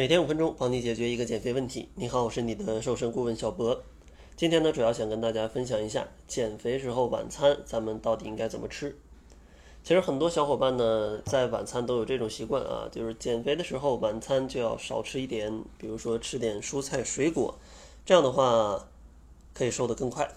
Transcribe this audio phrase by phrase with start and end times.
[0.00, 1.90] 每天五分钟，帮你解决一个减肥问题。
[1.94, 3.82] 你好，我是你的瘦身顾问小博。
[4.34, 8.96] 今天呢，主要想跟大家分享一下减肥时候晚餐咱们到底应该怎么吃。
[9.84, 17.58] 其实很多小伙伴呢，在晚餐都有这种习惯啊，就是减肥的时候晚餐就要少吃一点，比如说吃点蔬菜水果，
[18.06, 18.88] 这样的话
[19.52, 20.32] 可以瘦得更快。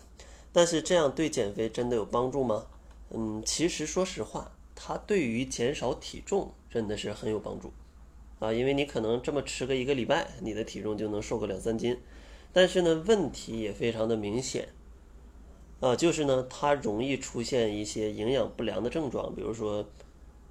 [0.51, 2.65] 但是这样对减肥真的有帮助吗？
[3.11, 7.71] 嗯，其实说实话，它对于减少体重真的是很有帮助。
[8.43, 11.97] 啊，因为你可能这么吃个一个礼拜，你的体重就能瘦个两三斤，
[12.51, 14.67] 但是呢，问题也非常的明显，
[15.79, 19.87] 啊，就是呢，它容易出现一些营养不良的症状，比如说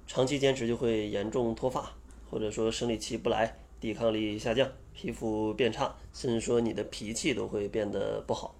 [0.07, 1.95] 长期坚持就会严重脱发，
[2.31, 8.55] 或者说生理期不来，抵抗力下降，皮肤变差，甚至说你的脾气都会变得不好，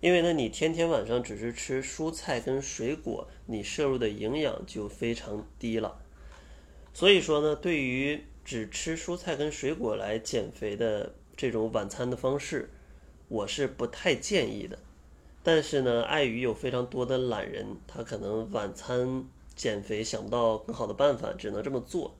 [0.00, 5.98] 因为呢，你天天晚上只是吃蔬菜跟水果，你摄入的营养就非常低了。
[6.98, 12.70] 所以说呢，对于只吃蔬菜跟水果来减肥的这种晚餐的方式，
[13.28, 14.76] 我是不太建议的。
[15.44, 19.24] 但是呢，碍于有非常多的懒人，他可能晚餐
[19.54, 22.16] 减肥想不到更好的办法，只能这么做。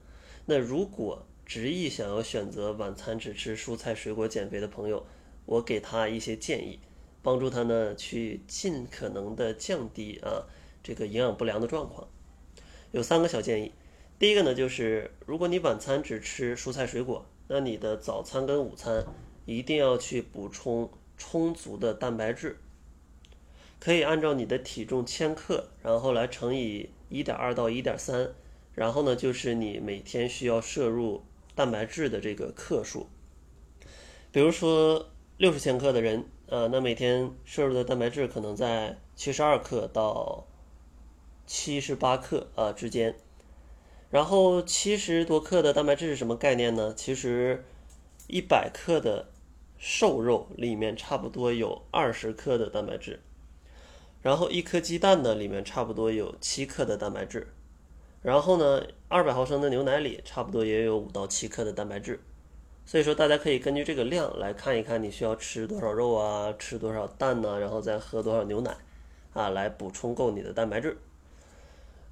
[0.47, 5.05] 那如果执意想要选择晚餐只吃蔬菜水果减肥的朋友，
[5.45, 6.79] 我给他一些建议，
[7.21, 10.47] 帮助他呢去尽可能的降低啊
[10.85, 12.07] 这个营养不良的状况。
[12.93, 13.73] 有三个小建议。
[14.19, 19.07] 第一个呢，就是如果你晚餐只吃蔬菜水果，那你的早餐跟午餐
[19.45, 22.59] 一定要去补充充足的蛋白质。
[23.79, 28.35] 可以按照你的体重千克，然后来乘以一点二到一点三，
[28.75, 31.23] 然后呢就是你每天需要摄入
[31.55, 33.07] 蛋白质的这个克数。
[34.33, 40.49] 比如说六十千克的人，呃，那每天摄入的蛋白质可能在七十二克到
[41.47, 43.15] 七十八克啊之间。
[44.11, 46.95] 然后七十多克的蛋白质是什么概念呢？
[46.97, 47.65] 其实
[48.27, 49.29] 一百克的
[49.77, 53.21] 瘦肉里面差不多有二十克的蛋白质，
[54.23, 57.49] 然后一颗鸡蛋呢里面差不多有七克的蛋白质，
[58.23, 62.19] 然后呢二百毫升的牛奶里差不多也有五到七克的蛋白质，
[62.87, 68.75] 所以说大家可以根据这个量来看一看你需要吃多少肉啊，吃多少蛋呢，然后再喝多少牛奶
[69.35, 70.97] 啊，来补充够你的蛋白质。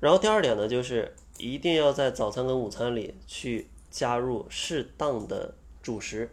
[0.01, 1.15] 然后第二点呢就是。
[1.39, 6.31] 一定要在早餐跟午餐里去加入适当的主食，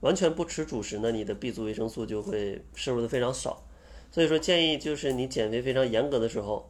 [0.00, 3.62] 完全不吃主食呢，你的 B 族维生素就会摄入的非常少。
[4.10, 6.68] 所以说建议就是你减肥非常严格的时候，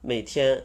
[0.00, 0.64] 每天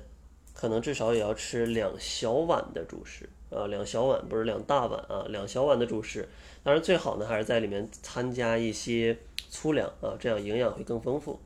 [0.53, 6.25] 可能至少也要吃两小碗的主食啊，两小碗不是两大碗啊，两小碗的主食。
[6.63, 9.17] 当然最好呢还是在里面参加一些
[9.49, 11.37] 粗粮啊，这样营养会更丰富。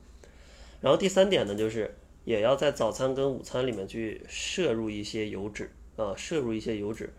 [0.82, 1.96] 然后第三点呢就是。
[2.26, 7.12] 也要在早餐跟午餐里面去摄入一些油脂啊，摄入一些油脂，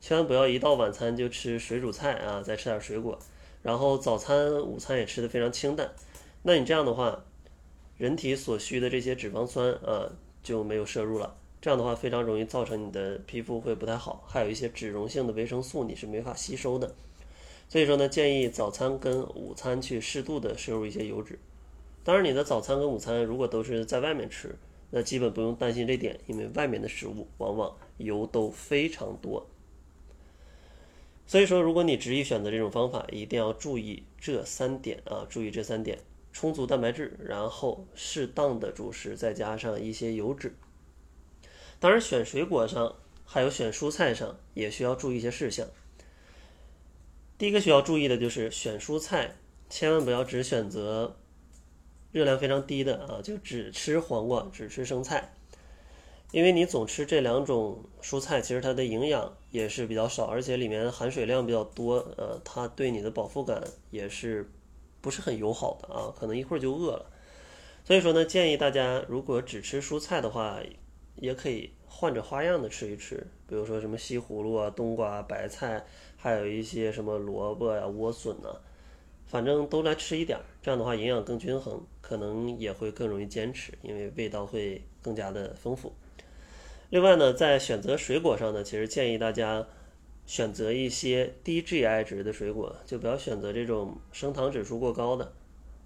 [0.00, 3.18] 千万不要一到晚餐就吃水煮菜啊，再吃点水果，
[3.62, 5.92] 然后早餐、午餐也吃的非常清淡。
[6.42, 7.24] 那你这样的话，
[7.96, 10.10] 人体所需的这些脂肪酸啊
[10.42, 16.94] 就没有摄入了，这样的话非常容易造成你的皮肤会不太好，还有一些脂溶性的维生素你是没法吸收的。
[17.68, 21.38] 所以说呢，建议早餐跟午餐去适度的摄入一些油脂。
[22.04, 24.56] 当然，你的早餐跟午餐如果都是在外面吃，
[24.90, 29.48] 那基本不用担心这点，因为外面的食物往往油都非常多。
[31.24, 35.98] 所以说，如果你执意选择这种方法，一定要注意这三点啊，注意这三点：
[36.32, 40.54] 充足蛋白质，然后适当的主食，再加上一些油脂。
[41.78, 45.68] 当然，选水果上还有选蔬菜上也需要注意一些事项。
[47.38, 49.36] 第一个需要注意的就是选蔬菜，
[49.70, 51.16] 千万不要只选择。
[52.12, 55.32] 热量非常低的啊，就只吃黄瓜，只吃生菜，
[56.30, 64.50] 因为你总吃这两种蔬菜，其实它的营养也是比较少，而且里面含水量比较多，呃，它对你的饱腹感也是
[65.00, 67.06] 不是很友好的啊，可能一会儿就饿了。
[67.84, 70.60] 所以说呢，建议大家如果只吃蔬菜的话，
[71.16, 75.84] 也可以换着花样的吃一吃，比如说什么西葫芦啊、冬瓜、白菜，
[76.16, 78.48] 还有一些什么萝卜呀、莴笋呐。
[79.26, 85.92] 反正都来吃一点儿，这样的话营养更均衡，可能也会更容易坚持，因为味道会更加的丰富。
[86.90, 89.66] 另外呢，在选择水果上呢，其实建议大家
[90.26, 95.32] 选择一些低 GI 值的水果，就不要选择这种升糖指数过高的。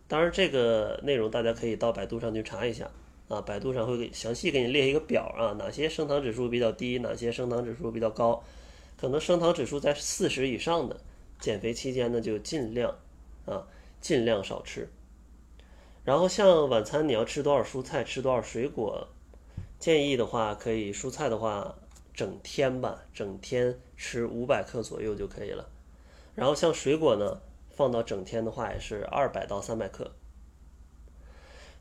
[0.08, 2.90] 当然，这个内容大家可以到百度上去查一下
[3.28, 8.42] 啊，百度上会给详细给你列一个表啊，哪些升糖指数比较低，哪些升糖指数比较高，
[9.00, 10.96] 可能升糖指数在四十以上的，
[11.38, 12.92] 减肥期间呢就尽量。
[13.46, 13.66] 啊，
[14.00, 14.88] 尽量少吃。
[16.04, 19.08] 然后像晚餐你要吃多少蔬菜，吃多少水果，
[19.78, 21.74] 建议的话可以蔬菜的话
[22.14, 25.68] 整天吧，整天吃五百克左右就可以了。
[26.34, 27.40] 然后像水果呢，
[27.70, 30.12] 放到整天的话也是二百到三百克。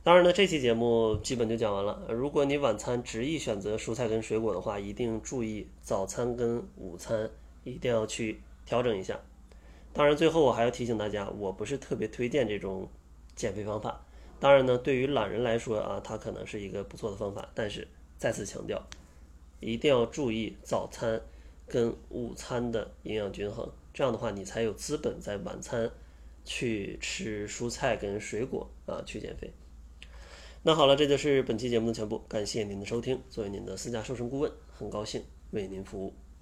[0.01, 2.07] 当然呢，这期节目基本就讲完了。
[2.09, 7.29] 如果你晚餐执意选择蔬菜跟水果的话，一定注意早餐跟午餐
[7.63, 9.19] 一定要去调整一下。
[9.95, 12.89] 当然，最后我还要提醒大家，我不是特别推荐这种
[13.33, 14.05] 减肥方法。
[14.41, 17.49] 当然呢，对于懒人来说啊，它可能是一个不错的方法。
[17.55, 17.87] 但是
[18.17, 18.85] 再次强调，
[19.61, 21.21] 一定要注意早餐
[21.65, 25.89] 跟午餐的营养均衡，这样的话你才有资本在晚餐
[26.43, 29.53] 去吃蔬菜跟水果啊，去减肥。
[30.63, 32.19] 那好了，这就是本期节目的全部。
[32.27, 33.21] 感谢您的收听。
[33.29, 36.13] 作为您的私家瘦身顾问，很高兴为您服务。